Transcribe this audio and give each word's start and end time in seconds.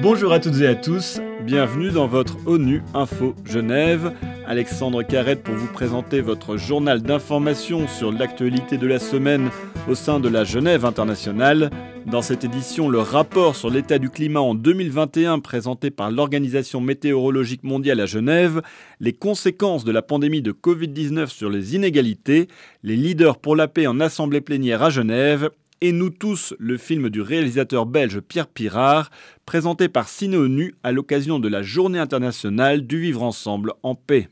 Bonjour 0.00 0.32
à 0.32 0.40
toutes 0.40 0.60
et 0.60 0.66
à 0.66 0.74
tous, 0.74 1.20
bienvenue 1.44 1.90
dans 1.90 2.06
votre 2.06 2.36
ONU 2.46 2.82
Info 2.94 3.34
Genève. 3.44 4.12
Alexandre 4.46 5.02
Carrette 5.02 5.42
pour 5.42 5.54
vous 5.54 5.70
présenter 5.70 6.22
votre 6.22 6.56
journal 6.56 7.02
d'information 7.02 7.86
sur 7.86 8.10
l'actualité 8.10 8.78
de 8.78 8.86
la 8.86 8.98
semaine 8.98 9.50
au 9.88 9.94
sein 9.94 10.20
de 10.20 10.28
la 10.28 10.44
Genève 10.44 10.86
internationale. 10.86 11.70
Dans 12.06 12.22
cette 12.22 12.44
édition, 12.44 12.88
le 12.88 13.00
rapport 13.00 13.54
sur 13.54 13.68
l'état 13.68 13.98
du 13.98 14.08
climat 14.08 14.40
en 14.40 14.54
2021 14.54 15.40
présenté 15.40 15.90
par 15.90 16.10
l'Organisation 16.10 16.80
météorologique 16.80 17.64
mondiale 17.64 18.00
à 18.00 18.06
Genève, 18.06 18.62
les 19.00 19.12
conséquences 19.12 19.84
de 19.84 19.92
la 19.92 20.00
pandémie 20.00 20.40
de 20.40 20.52
Covid-19 20.52 21.26
sur 21.26 21.50
les 21.50 21.74
inégalités, 21.76 22.48
les 22.82 22.96
leaders 22.96 23.38
pour 23.38 23.56
la 23.56 23.68
paix 23.68 23.86
en 23.86 24.00
assemblée 24.00 24.40
plénière 24.40 24.82
à 24.82 24.88
Genève 24.88 25.50
et 25.80 25.92
Nous 25.92 26.10
tous, 26.10 26.54
le 26.58 26.76
film 26.76 27.08
du 27.08 27.20
réalisateur 27.20 27.86
belge 27.86 28.20
Pierre 28.20 28.48
Pirard, 28.48 29.10
présenté 29.46 29.88
par 29.88 30.08
Ciné 30.08 30.38
à 30.82 30.92
l'occasion 30.92 31.38
de 31.38 31.48
la 31.48 31.62
Journée 31.62 31.98
internationale 31.98 32.86
du 32.86 33.00
vivre 33.00 33.22
ensemble 33.22 33.72
en 33.82 33.94
paix. 33.94 34.28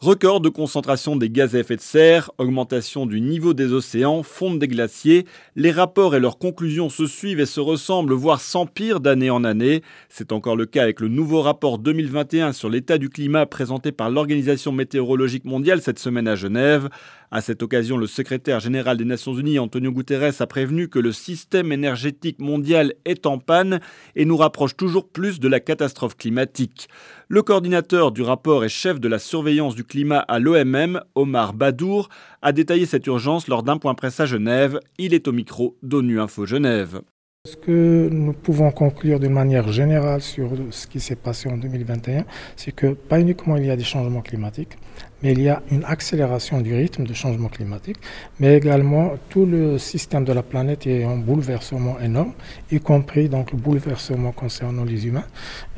Record 0.00 0.40
de 0.40 0.48
concentration 0.48 1.16
des 1.16 1.28
gaz 1.28 1.56
à 1.56 1.58
effet 1.58 1.76
de 1.76 1.80
serre, 1.80 2.30
augmentation 2.38 3.04
du 3.04 3.20
niveau 3.20 3.52
des 3.52 3.72
océans, 3.72 4.22
fonte 4.22 4.60
des 4.60 4.68
glaciers, 4.68 5.26
les 5.56 5.72
rapports 5.72 6.14
et 6.14 6.20
leurs 6.20 6.38
conclusions 6.38 6.88
se 6.88 7.06
suivent 7.06 7.40
et 7.40 7.46
se 7.46 7.58
ressemblent, 7.58 8.14
voire 8.14 8.40
s'empirent 8.40 9.00
d'année 9.00 9.28
en 9.28 9.42
année. 9.42 9.82
C'est 10.08 10.30
encore 10.32 10.56
le 10.56 10.66
cas 10.66 10.84
avec 10.84 11.00
le 11.00 11.08
nouveau 11.08 11.42
rapport 11.42 11.78
2021 11.78 12.52
sur 12.52 12.70
l'état 12.70 12.96
du 12.96 13.10
climat 13.10 13.44
présenté 13.44 13.90
par 13.90 14.08
l'Organisation 14.08 14.70
météorologique 14.70 15.44
mondiale 15.44 15.82
cette 15.82 15.98
semaine 15.98 16.28
à 16.28 16.36
Genève. 16.36 16.88
À 17.30 17.42
cette 17.42 17.62
occasion, 17.62 17.98
le 17.98 18.06
secrétaire 18.06 18.58
général 18.58 18.96
des 18.96 19.04
Nations 19.04 19.34
Unies, 19.34 19.58
Antonio 19.58 19.92
Guterres, 19.92 20.40
a 20.40 20.46
prévenu 20.46 20.88
que 20.88 20.98
le 20.98 21.12
système 21.12 21.72
énergétique 21.72 22.40
mondial 22.40 22.94
est 23.04 23.26
en 23.26 23.38
panne 23.38 23.80
et 24.16 24.24
nous 24.24 24.36
rapproche 24.36 24.76
toujours 24.76 25.08
plus 25.08 25.38
de 25.38 25.48
la 25.48 25.60
catastrophe 25.60 26.16
climatique. 26.16 26.88
Le 27.28 27.42
coordinateur 27.42 28.12
du 28.12 28.22
rapport 28.22 28.64
et 28.64 28.70
chef 28.70 28.98
de 28.98 29.08
la 29.08 29.18
surveillance 29.18 29.74
du 29.74 29.84
climat 29.84 30.20
à 30.20 30.38
l'OMM, 30.38 31.02
Omar 31.14 31.52
Badour, 31.52 32.08
a 32.40 32.52
détaillé 32.52 32.86
cette 32.86 33.06
urgence 33.06 33.46
lors 33.46 33.62
d'un 33.62 33.76
point 33.76 33.94
presse 33.94 34.20
à 34.20 34.26
Genève. 34.26 34.80
Il 34.96 35.12
est 35.12 35.28
au 35.28 35.32
micro 35.32 35.76
d'ONU 35.82 36.20
Info 36.20 36.46
Genève. 36.46 37.02
Ce 37.46 37.56
que 37.56 38.08
nous 38.10 38.32
pouvons 38.32 38.70
conclure 38.72 39.20
d'une 39.20 39.32
manière 39.32 39.72
générale 39.72 40.20
sur 40.20 40.50
ce 40.70 40.86
qui 40.86 41.00
s'est 41.00 41.16
passé 41.16 41.48
en 41.48 41.56
2021, 41.56 42.24
c'est 42.56 42.72
que 42.72 42.88
pas 42.94 43.20
uniquement 43.20 43.56
il 43.56 43.64
y 43.64 43.70
a 43.70 43.76
des 43.76 43.84
changements 43.84 44.20
climatiques, 44.20 44.76
mais 45.22 45.32
il 45.32 45.42
y 45.42 45.48
a 45.48 45.62
une 45.70 45.84
accélération 45.84 46.60
du 46.60 46.74
rythme 46.74 47.04
de 47.04 47.14
changement 47.14 47.48
climatique, 47.48 47.96
mais 48.38 48.56
également 48.56 49.12
tout 49.28 49.46
le 49.46 49.78
système 49.78 50.24
de 50.24 50.32
la 50.32 50.42
planète 50.42 50.86
est 50.86 51.04
en 51.04 51.16
bouleversement 51.16 51.98
énorme, 52.00 52.32
y 52.70 52.80
compris 52.80 53.28
donc 53.28 53.52
le 53.52 53.58
bouleversement 53.58 54.32
concernant 54.32 54.84
les 54.84 55.06
humains. 55.06 55.24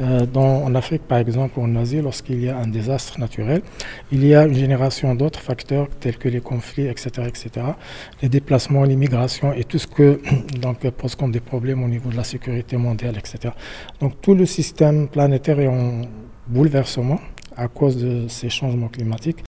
Euh, 0.01 0.27
dans, 0.27 0.65
en 0.65 0.75
Afrique, 0.75 1.03
par 1.03 1.19
exemple, 1.19 1.59
en 1.61 1.75
Asie, 1.77 2.01
lorsqu'il 2.03 2.43
y 2.43 2.49
a 2.49 2.57
un 2.57 2.67
désastre 2.67 3.19
naturel, 3.19 3.63
il 4.13 4.25
y 4.27 4.35
a 4.35 4.45
une 4.47 4.55
génération 4.55 5.15
d'autres 5.15 5.41
facteurs 5.41 5.89
tels 6.01 6.19
que 6.19 6.29
les 6.29 6.41
conflits, 6.41 6.87
etc., 6.87 7.09
etc., 7.27 7.67
les 8.23 8.29
déplacements, 8.29 8.85
l'immigration 8.85 9.53
et 9.53 9.65
tout 9.65 9.79
ce 9.79 9.87
que 9.87 10.21
donc 10.61 10.89
pose 10.91 11.15
comme 11.15 11.33
des 11.33 11.41
problèmes 11.41 11.83
au 11.83 11.89
niveau 11.89 12.11
de 12.11 12.17
la 12.17 12.25
sécurité 12.25 12.77
mondiale, 12.77 13.17
etc. 13.19 13.55
Donc 14.01 14.21
tout 14.21 14.35
le 14.35 14.47
système 14.47 15.09
planétaire 15.09 15.61
est 15.61 15.69
en 15.69 16.03
bouleversement 16.49 17.21
à 17.57 17.69
cause 17.69 17.97
de 17.97 18.27
ces 18.29 18.49
changements 18.49 18.89
climatiques. 18.89 19.45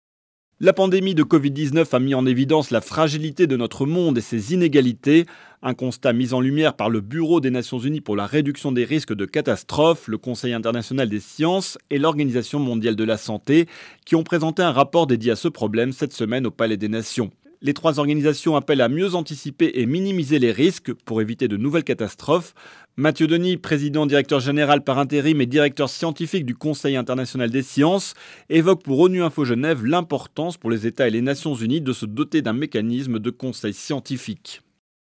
La 0.59 0.73
pandémie 0.73 1.13
de 1.13 1.21
Covid-19 1.21 1.95
a 1.95 1.99
mis 1.99 2.15
en 2.15 2.25
évidence 2.25 2.71
la 2.71 2.81
fragilité 2.81 3.45
de 3.45 3.55
notre 3.55 3.85
monde 3.85 4.17
et 4.17 4.21
ses 4.21 4.55
inégalités, 4.55 5.27
un 5.61 5.75
constat 5.75 6.13
mis 6.13 6.33
en 6.33 6.41
lumière 6.41 6.75
par 6.75 6.89
le 6.89 6.99
Bureau 6.99 7.39
des 7.41 7.51
Nations 7.51 7.77
Unies 7.77 8.01
pour 8.01 8.15
la 8.15 8.25
réduction 8.25 8.71
des 8.71 8.83
risques 8.83 9.13
de 9.13 9.25
catastrophes, 9.25 10.07
le 10.07 10.17
Conseil 10.17 10.53
international 10.53 11.09
des 11.09 11.19
sciences 11.19 11.77
et 11.91 11.99
l'Organisation 11.99 12.57
mondiale 12.57 12.95
de 12.95 13.03
la 13.03 13.17
santé, 13.17 13.67
qui 14.03 14.15
ont 14.15 14.23
présenté 14.23 14.63
un 14.63 14.71
rapport 14.71 15.05
dédié 15.05 15.33
à 15.33 15.35
ce 15.35 15.47
problème 15.47 15.91
cette 15.91 16.13
semaine 16.13 16.47
au 16.47 16.51
Palais 16.51 16.77
des 16.77 16.89
Nations. 16.89 17.29
Les 17.61 17.73
trois 17.73 17.99
organisations 17.99 18.55
appellent 18.55 18.81
à 18.81 18.89
mieux 18.89 19.15
anticiper 19.15 19.71
et 19.75 19.85
minimiser 19.85 20.39
les 20.39 20.51
risques 20.51 20.93
pour 20.93 21.21
éviter 21.21 21.47
de 21.47 21.57
nouvelles 21.57 21.83
catastrophes. 21.83 22.53
Mathieu 22.97 23.27
Denis, 23.27 23.57
président 23.57 24.05
directeur 24.05 24.39
général 24.39 24.83
par 24.83 24.99
intérim 24.99 25.41
et 25.41 25.45
directeur 25.45 25.89
scientifique 25.89 26.45
du 26.45 26.55
Conseil 26.55 26.95
international 26.95 27.49
des 27.49 27.63
sciences, 27.63 28.13
évoque 28.49 28.83
pour 28.83 28.99
ONU 28.99 29.23
Info 29.23 29.45
Genève 29.45 29.85
l'importance 29.85 30.57
pour 30.57 30.69
les 30.69 30.87
États 30.87 31.07
et 31.07 31.11
les 31.11 31.21
Nations 31.21 31.55
Unies 31.55 31.81
de 31.81 31.93
se 31.93 32.05
doter 32.05 32.41
d'un 32.41 32.53
mécanisme 32.53 33.19
de 33.19 33.29
conseil 33.29 33.73
scientifique. 33.73 34.61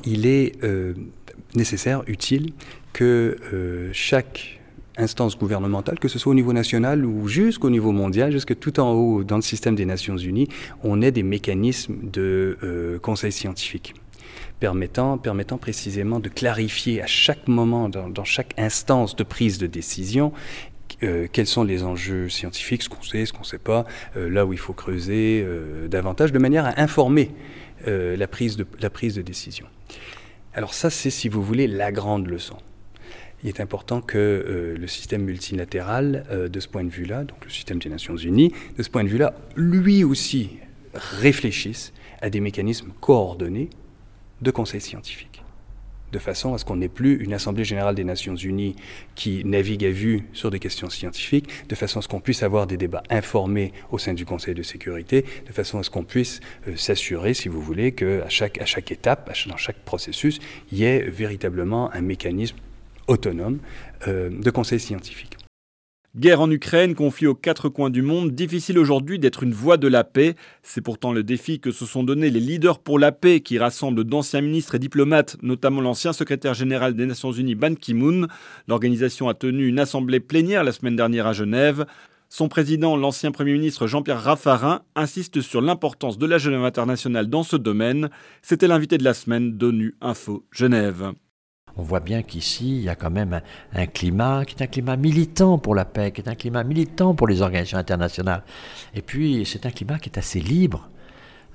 Il 0.06 0.26
est 0.26 0.62
euh, 0.64 0.94
nécessaire, 1.54 2.02
utile, 2.06 2.52
que 2.92 3.36
euh, 3.52 3.90
chaque 3.92 4.59
instance 5.00 5.36
gouvernementale, 5.36 5.98
que 5.98 6.08
ce 6.08 6.18
soit 6.18 6.30
au 6.30 6.34
niveau 6.34 6.52
national 6.52 7.04
ou 7.04 7.28
jusqu'au 7.28 7.70
niveau 7.70 7.92
mondial, 7.92 8.30
jusque 8.30 8.58
tout 8.58 8.80
en 8.80 8.92
haut 8.92 9.24
dans 9.24 9.36
le 9.36 9.42
système 9.42 9.74
des 9.74 9.84
Nations 9.84 10.16
Unies, 10.16 10.48
on 10.82 11.02
ait 11.02 11.10
des 11.10 11.22
mécanismes 11.22 12.10
de 12.10 12.58
euh, 12.62 12.98
conseil 12.98 13.32
scientifique. 13.32 13.94
Permettant, 14.60 15.16
permettant 15.18 15.58
précisément 15.58 16.20
de 16.20 16.28
clarifier 16.28 17.02
à 17.02 17.06
chaque 17.06 17.48
moment, 17.48 17.88
dans, 17.88 18.24
chaque 18.24 18.52
instance 18.58 19.16
de 19.16 19.24
prise 19.24 19.58
de 19.58 19.66
décision, 19.66 20.32
euh, 21.02 21.26
quels 21.32 21.46
sont 21.46 21.64
les 21.64 21.82
enjeux 21.82 22.28
scientifiques, 22.28 22.82
ce 22.82 22.88
qu'on 22.90 23.02
sait, 23.02 23.24
ce 23.24 23.32
qu'on 23.32 23.40
ne 23.40 23.44
sait 23.44 23.58
pas, 23.58 23.86
euh, 24.16 24.28
là 24.28 24.44
où 24.44 24.52
il 24.52 24.58
faut 24.58 24.74
creuser 24.74 25.46
davantage, 25.88 26.30
de 26.32 26.38
manière 26.38 26.66
à 26.66 26.78
informer 26.80 27.30
la 27.86 28.26
prise 28.26 28.56
de 28.58 29.22
décision. 29.22 29.66
Alors 30.52 30.74
ça, 30.74 30.90
c'est, 30.90 31.10
si 31.10 31.30
vous 31.30 31.42
voulez, 31.42 31.66
la 31.66 31.92
grande 31.92 32.26
leçon 32.26 32.56
il 33.42 33.48
est 33.48 33.60
important 33.60 34.00
que 34.00 34.18
euh, 34.18 34.76
le 34.76 34.86
système 34.86 35.22
multilatéral, 35.22 36.24
euh, 36.30 36.48
de 36.48 36.60
ce 36.60 36.68
point 36.68 36.84
de 36.84 36.90
vue-là, 36.90 37.24
donc 37.24 37.44
le 37.44 37.50
système 37.50 37.78
des 37.78 37.88
Nations 37.88 38.16
Unies, 38.16 38.52
de 38.76 38.82
ce 38.82 38.90
point 38.90 39.04
de 39.04 39.08
vue-là, 39.08 39.34
lui 39.56 40.04
aussi 40.04 40.58
réfléchisse 40.94 41.92
à 42.20 42.30
des 42.30 42.40
mécanismes 42.40 42.92
coordonnés 43.00 43.70
de 44.42 44.50
conseil 44.50 44.80
scientifique, 44.80 45.42
de 46.12 46.18
façon 46.18 46.54
à 46.54 46.58
ce 46.58 46.64
qu'on 46.64 46.76
n'ait 46.76 46.88
plus 46.88 47.22
une 47.22 47.32
Assemblée 47.32 47.64
générale 47.64 47.94
des 47.94 48.04
Nations 48.04 48.34
Unies 48.34 48.74
qui 49.14 49.44
navigue 49.44 49.84
à 49.84 49.90
vue 49.90 50.24
sur 50.32 50.50
des 50.50 50.58
questions 50.58 50.90
scientifiques, 50.90 51.48
de 51.68 51.74
façon 51.74 52.00
à 52.00 52.02
ce 52.02 52.08
qu'on 52.08 52.20
puisse 52.20 52.42
avoir 52.42 52.66
des 52.66 52.76
débats 52.76 53.02
informés 53.10 53.72
au 53.90 53.98
sein 53.98 54.12
du 54.12 54.24
Conseil 54.26 54.54
de 54.54 54.62
sécurité, 54.62 55.24
de 55.46 55.52
façon 55.52 55.78
à 55.78 55.82
ce 55.82 55.90
qu'on 55.90 56.04
puisse 56.04 56.40
euh, 56.68 56.76
s'assurer, 56.76 57.32
si 57.32 57.48
vous 57.48 57.62
voulez, 57.62 57.92
qu'à 57.92 58.28
chaque, 58.28 58.60
à 58.60 58.66
chaque 58.66 58.90
étape, 58.92 59.30
dans 59.46 59.56
chaque 59.56 59.78
processus, 59.84 60.40
il 60.72 60.78
y 60.78 60.84
ait 60.84 61.02
véritablement 61.02 61.92
un 61.92 62.02
mécanisme 62.02 62.56
autonome 63.10 63.59
euh, 64.09 64.31
de 64.31 64.50
conseil 64.50 64.81
scientifique. 64.81 65.37
Guerre 66.16 66.41
en 66.41 66.50
Ukraine, 66.50 66.97
conflit 66.97 67.28
aux 67.28 67.37
quatre 67.37 67.69
coins 67.69 67.88
du 67.88 68.03
monde, 68.03 68.32
difficile 68.32 68.81
aujourd'hui 68.81 69.21
d'être 69.21 69.44
une 69.44 69.53
voix 69.53 69.76
de 69.76 69.87
la 69.87 70.03
paix. 70.03 70.34
C'est 70.65 70.81
pourtant 70.81 71.12
le 71.12 71.22
défi 71.22 71.60
que 71.60 71.71
se 71.71 71.87
sont 71.87 72.03
donnés 72.03 72.31
les 72.31 72.41
leaders 72.41 72.81
pour 72.81 72.98
la 72.98 73.12
paix 73.12 73.41
qui 73.41 73.60
rassemblent 73.60 74.03
d'anciens 74.03 74.41
ministres 74.41 74.75
et 74.75 74.81
diplomates, 74.81 75.37
notamment 75.41 75.81
l'ancien 75.81 76.12
secrétaire 76.12 76.54
général 76.54 76.94
des 76.94 77.06
Nations 77.06 77.31
Unies 77.31 77.54
Ban 77.54 77.76
Ki-moon. 77.76 78.26
L'organisation 78.66 79.28
a 79.28 79.34
tenu 79.34 79.69
une 79.69 79.78
assemblée 79.78 80.19
plénière 80.19 80.65
la 80.65 80.72
semaine 80.72 80.97
dernière 80.97 81.28
à 81.28 81.32
Genève. 81.32 81.87
Son 82.28 82.48
président, 82.48 82.97
l'ancien 82.97 83.31
Premier 83.31 83.53
ministre 83.53 83.87
Jean-Pierre 83.87 84.21
Raffarin, 84.21 84.82
insiste 84.97 85.41
sur 85.42 85.60
l'importance 85.60 86.19
de 86.19 86.27
la 86.27 86.38
Genève 86.38 86.65
internationale 86.65 87.28
dans 87.28 87.44
ce 87.44 87.56
domaine. 87.56 88.10
C'était 88.42 88.66
l'invité 88.66 88.98
de 88.98 89.04
la 89.04 89.15
semaine 89.15 89.53
d'ONU 89.53 89.94
Info 90.00 90.44
Genève. 90.50 91.12
On 91.76 91.82
voit 91.82 92.00
bien 92.00 92.22
qu'ici, 92.22 92.76
il 92.78 92.82
y 92.82 92.88
a 92.88 92.94
quand 92.94 93.10
même 93.10 93.41
un, 93.72 93.86
climat 93.86 94.44
qui 94.44 94.56
est 94.56 94.62
un 94.62 94.66
climat 94.66 94.97
militant 94.97 95.58
pour 95.58 95.75
la 95.75 95.84
paix, 95.84 96.10
qui 96.12 96.20
est 96.20 96.28
un 96.28 96.34
climat 96.34 96.64
militant 96.64 97.14
pour 97.14 97.28
les 97.28 97.42
organisations 97.42 97.78
internationales. 97.78 98.42
Et 98.94 99.03
puis, 99.03 99.44
c'est 99.47 99.66
un 99.66 99.70
climat 99.70 99.98
qui 99.98 100.09
est 100.09 100.19
assez 100.19 100.41
libre. 100.41 100.88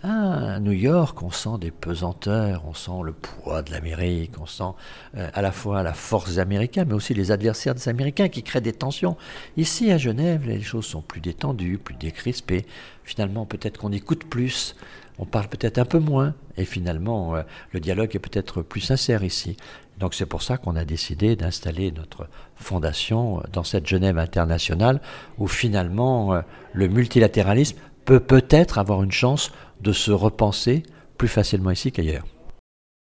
À 0.08 0.60
New 0.60 0.72
York, 0.72 1.24
on 1.24 1.32
sent 1.32 1.58
des 1.60 1.72
pesanteurs, 1.72 2.62
on 2.68 2.76
sent 2.76 3.02
le 3.04 3.12
poids 3.12 3.64
de 3.64 3.72
l'Amérique, 3.72 4.34
on 4.40 4.46
sent 4.46 4.76
euh, 5.18 5.28
à 5.34 5.42
la 5.42 5.52
fois 5.52 5.82
la 5.82 5.96
force 5.96 6.30
des 6.30 6.38
Américains, 6.38 6.86
mais 6.86 6.94
aussi 6.94 7.16
les 7.16 7.32
adversaires 7.32 7.74
des 7.74 7.90
Américains 7.90 8.30
qui 8.30 8.44
créent 8.44 8.62
des 8.62 8.72
tensions. 8.72 9.18
Ici, 9.58 9.90
à 9.90 9.98
Genève, 9.98 10.46
les 10.46 10.62
choses 10.62 10.86
sont 10.86 11.02
plus 11.02 11.22
détendues, 11.22 11.80
plus 11.80 11.96
décrispées. 11.96 12.68
Finalement, 13.04 13.48
peut-être 13.48 13.80
qu'on 13.80 13.92
écoute 13.92 14.26
plus, 14.26 14.76
on 15.18 15.26
parle 15.26 15.48
peut-être 15.48 15.80
un 15.80 15.86
peu 15.86 15.98
moins, 15.98 16.36
et 16.56 16.66
finalement, 16.66 17.36
euh, 17.36 17.42
le 17.72 17.80
dialogue 17.80 18.16
est 18.16 18.20
peut-être 18.20 18.62
plus 18.62 18.82
sincère 18.82 19.24
ici. 19.24 19.58
Donc 19.98 20.14
c'est 20.14 20.28
pour 20.28 20.44
ça 20.44 20.58
qu'on 20.58 20.76
a 20.76 20.86
décidé 20.86 21.36
d'installer 21.36 21.92
notre 21.92 22.28
fondation 22.56 23.42
dans 23.52 23.64
cette 23.64 23.88
Genève 23.88 24.20
internationale 24.20 25.02
où 25.40 25.48
finalement 25.48 26.36
euh, 26.36 26.42
le 26.74 26.90
multilatéralisme 26.90 27.78
peut 28.06 28.20
peut-être 28.20 28.78
avoir 28.78 29.04
une 29.04 29.12
chance 29.12 29.52
de 29.82 29.92
se 29.92 30.12
repenser 30.12 30.84
plus 31.18 31.28
facilement 31.28 31.72
ici 31.72 31.92
qu'ailleurs. 31.92 32.26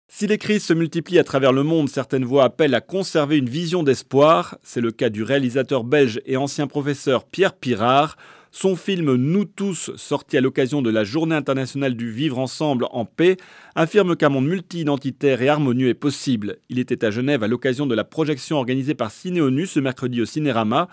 Si 0.07 0.27
les 0.27 0.37
crises 0.37 0.63
se 0.63 0.73
multiplient 0.73 1.19
à 1.19 1.23
travers 1.23 1.51
le 1.51 1.63
monde, 1.63 1.89
certaines 1.89 2.25
voix 2.25 2.45
appellent 2.45 2.75
à 2.75 2.81
conserver 2.81 3.37
une 3.37 3.49
vision 3.49 3.83
d'espoir. 3.83 4.57
C'est 4.63 4.81
le 4.81 4.91
cas 4.91 5.09
du 5.09 5.23
réalisateur 5.23 5.83
belge 5.83 6.21
et 6.25 6.37
ancien 6.37 6.67
professeur 6.67 7.25
Pierre 7.25 7.53
Pirard. 7.53 8.15
Son 8.57 8.77
film 8.77 9.15
Nous 9.15 9.43
tous, 9.43 9.91
sorti 9.97 10.37
à 10.37 10.41
l'occasion 10.41 10.81
de 10.81 10.89
la 10.89 11.03
Journée 11.03 11.35
internationale 11.35 11.95
du 11.95 12.09
vivre 12.09 12.39
ensemble 12.39 12.87
en 12.91 13.03
paix, 13.03 13.35
affirme 13.75 14.15
qu'un 14.15 14.29
monde 14.29 14.47
multi-identitaire 14.47 15.41
et 15.41 15.49
harmonieux 15.49 15.89
est 15.89 15.93
possible. 15.93 16.59
Il 16.69 16.79
était 16.79 17.03
à 17.03 17.11
Genève 17.11 17.43
à 17.43 17.49
l'occasion 17.49 17.85
de 17.85 17.95
la 17.95 18.05
projection 18.05 18.55
organisée 18.55 18.93
par 18.93 19.11
Cinéonu 19.11 19.65
ce 19.65 19.81
mercredi 19.81 20.21
au 20.21 20.25
Cinérama. 20.25 20.87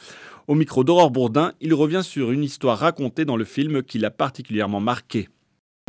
Au 0.49 0.55
micro 0.55 0.83
d'Aurore 0.83 1.11
Bourdin, 1.11 1.53
il 1.61 1.73
revient 1.73 2.03
sur 2.03 2.33
une 2.33 2.43
histoire 2.43 2.79
racontée 2.79 3.25
dans 3.25 3.37
le 3.37 3.44
film 3.44 3.83
qui 3.83 3.99
l'a 3.99 4.11
particulièrement 4.11 4.81
marqué. 4.81 5.29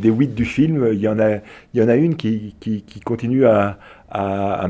Des 0.01 0.09
huit 0.09 0.35
du 0.35 0.45
film, 0.45 0.89
il 0.91 0.99
y 0.99 1.07
en 1.07 1.19
a, 1.19 1.37
il 1.73 1.79
y 1.79 1.81
en 1.81 1.87
a 1.87 1.95
une 1.95 2.15
qui, 2.15 2.55
continue 3.03 3.45
à, 3.45 3.77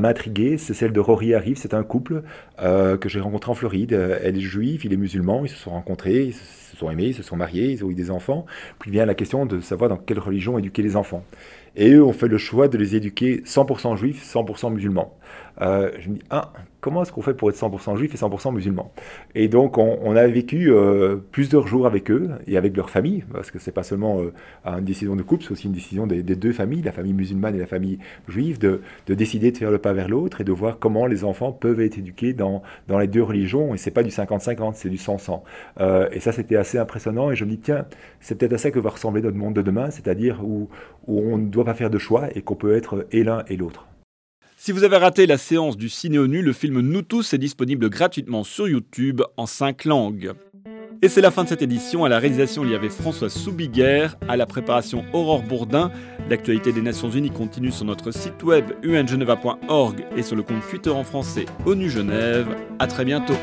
m'intriguer, 0.00 0.56
c'est 0.58 0.74
celle 0.74 0.92
de 0.92 1.00
Rory 1.00 1.34
Arrive, 1.34 1.58
c'est 1.58 1.74
un 1.74 1.82
couple 1.82 2.22
euh, 2.62 2.96
que 2.96 3.08
j'ai 3.08 3.20
rencontré 3.20 3.50
en 3.50 3.54
Floride. 3.54 3.92
Elle 3.92 4.36
est 4.38 4.40
juive, 4.40 4.84
il 4.84 4.92
est 4.92 4.96
musulman, 4.96 5.44
ils 5.44 5.50
se 5.50 5.56
sont 5.56 5.70
rencontrés, 5.70 6.32
se 6.74 6.80
sont 6.80 6.90
aimés, 6.90 7.06
ils 7.06 7.14
se 7.14 7.22
sont 7.22 7.36
mariés, 7.36 7.70
ils 7.70 7.84
ont 7.84 7.90
eu 7.90 7.94
des 7.94 8.10
enfants. 8.10 8.46
Puis 8.78 8.90
vient 8.90 9.06
la 9.06 9.14
question 9.14 9.46
de 9.46 9.60
savoir 9.60 9.88
dans 9.90 9.96
quelle 9.96 10.18
religion 10.18 10.58
éduquer 10.58 10.82
les 10.82 10.96
enfants. 10.96 11.24
Et 11.76 11.92
eux 11.92 12.04
ont 12.04 12.12
fait 12.12 12.28
le 12.28 12.38
choix 12.38 12.68
de 12.68 12.78
les 12.78 12.94
éduquer 12.94 13.42
100% 13.44 13.96
juifs, 13.96 14.24
100% 14.24 14.72
musulmans. 14.72 15.16
Euh, 15.60 15.90
je 16.00 16.08
me 16.08 16.14
dis, 16.16 16.22
ah, 16.30 16.52
comment 16.80 17.02
est-ce 17.02 17.12
qu'on 17.12 17.22
fait 17.22 17.34
pour 17.34 17.48
être 17.50 17.56
100% 17.56 17.96
juif 17.96 18.12
et 18.14 18.16
100% 18.16 18.52
musulman 18.52 18.92
Et 19.34 19.48
donc, 19.48 19.78
on, 19.78 20.16
a 20.16 20.26
vécu 20.26 20.70
euh, 20.70 21.16
plusieurs 21.32 21.66
jours 21.66 21.86
avec 21.86 22.10
eux 22.10 22.30
et 22.46 22.56
avec 22.56 22.76
leur 22.76 22.90
famille, 22.90 23.24
parce 23.32 23.50
que 23.50 23.58
c'est 23.58 23.72
pas 23.72 23.82
seulement 23.82 24.20
euh, 24.20 24.32
une 24.78 24.84
décision 24.84 25.16
de 25.16 25.22
couple, 25.22 25.44
c'est 25.44 25.52
aussi 25.52 25.66
une 25.66 25.72
décision 25.72 26.06
des, 26.06 26.22
deux 26.22 26.52
familles, 26.52 26.82
la 26.82 26.92
famille 26.92 27.12
musulmane 27.12 27.54
et 27.54 27.58
la 27.58 27.66
famille 27.66 27.98
juive, 28.28 28.58
de, 28.58 28.80
décider 29.08 29.52
de 29.52 29.58
faire 29.58 29.70
le 29.70 29.78
pas 29.78 29.92
vers 29.92 30.08
l'autre 30.08 30.40
et 30.40 30.44
de 30.44 30.52
voir 30.52 30.78
comment 30.78 31.06
les 31.06 31.24
enfants 31.24 31.52
peuvent 31.52 31.80
être 31.80 31.98
éduqués 31.98 32.32
dans, 32.32 32.62
dans 32.88 32.98
les 32.98 33.08
deux 33.08 33.22
religions. 33.22 33.74
Et 33.74 33.78
c'est 33.78 33.90
pas 33.90 34.02
du 34.02 34.10
50-50, 34.10 34.74
c'est 34.74 34.90
du 34.90 34.96
100-100. 34.96 35.42
et 36.12 36.20
ça, 36.20 36.32
c'était 36.32 36.56
assez 36.64 36.78
impressionnant. 36.78 37.30
Et 37.30 37.36
je 37.36 37.44
me 37.44 37.50
dis, 37.50 37.58
tiens, 37.58 37.86
c'est 38.20 38.36
peut-être 38.36 38.54
à 38.54 38.58
ça 38.58 38.70
que 38.70 38.78
va 38.78 38.90
ressembler 38.90 39.22
notre 39.22 39.36
monde 39.36 39.54
de 39.54 39.62
demain, 39.62 39.90
c'est-à-dire 39.90 40.44
où, 40.44 40.68
on 41.06 41.38
ne 41.38 41.46
doit 41.46 41.64
pas 41.64 41.74
faire 41.74 41.90
de 41.90 41.98
choix 41.98 42.28
et 42.34 42.42
qu'on 42.42 42.56
peut 42.56 42.74
être 42.74 43.06
et 43.12 43.22
l'un 43.22 43.44
et 43.48 43.56
l'autre. 43.56 43.86
Si 44.56 44.72
vous 44.72 44.84
avez 44.84 44.96
raté 44.96 45.26
la 45.26 45.36
séance 45.36 45.76
du 45.76 45.90
Ciné 45.90 46.18
ONU, 46.18 46.40
le 46.40 46.52
film 46.54 46.80
Nous 46.80 47.02
tous 47.02 47.34
est 47.34 47.38
disponible 47.38 47.90
gratuitement 47.90 48.44
sur 48.44 48.66
YouTube 48.66 49.20
en 49.36 49.44
5 49.44 49.84
langues. 49.84 50.32
Et 51.02 51.08
c'est 51.08 51.20
la 51.20 51.30
fin 51.30 51.44
de 51.44 51.48
cette 51.50 51.60
édition. 51.60 52.06
À 52.06 52.08
la 52.08 52.18
réalisation, 52.18 52.64
il 52.64 52.70
y 52.70 52.74
avait 52.74 52.88
François 52.88 53.28
Soubiguerre, 53.28 54.16
à 54.26 54.38
la 54.38 54.46
préparation 54.46 55.04
Aurore 55.12 55.42
Bourdin. 55.42 55.90
L'actualité 56.30 56.72
des 56.72 56.80
Nations 56.80 57.10
Unies 57.10 57.30
continue 57.30 57.72
sur 57.72 57.84
notre 57.84 58.10
site 58.10 58.42
web 58.42 58.72
ungeneva.org 58.82 60.06
et 60.16 60.22
sur 60.22 60.36
le 60.36 60.42
compte 60.42 60.66
Twitter 60.70 60.90
en 60.90 61.04
français 61.04 61.44
ONU 61.66 61.90
Genève. 61.90 62.56
À 62.78 62.86
très 62.86 63.04
bientôt. 63.04 63.34